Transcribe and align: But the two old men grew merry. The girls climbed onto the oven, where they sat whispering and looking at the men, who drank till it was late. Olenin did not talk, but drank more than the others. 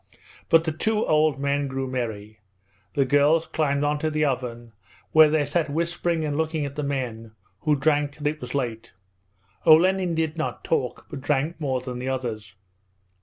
But 0.49 0.63
the 0.63 0.71
two 0.71 1.05
old 1.05 1.37
men 1.39 1.67
grew 1.67 1.85
merry. 1.85 2.39
The 2.95 3.05
girls 3.05 3.45
climbed 3.45 3.83
onto 3.83 4.09
the 4.09 4.25
oven, 4.25 4.73
where 5.11 5.29
they 5.29 5.45
sat 5.45 5.69
whispering 5.69 6.25
and 6.25 6.35
looking 6.35 6.65
at 6.65 6.75
the 6.75 6.81
men, 6.81 7.33
who 7.59 7.75
drank 7.75 8.13
till 8.13 8.25
it 8.25 8.41
was 8.41 8.55
late. 8.55 8.93
Olenin 9.63 10.15
did 10.15 10.39
not 10.39 10.63
talk, 10.63 11.05
but 11.11 11.21
drank 11.21 11.61
more 11.61 11.81
than 11.81 11.99
the 11.99 12.09
others. 12.09 12.55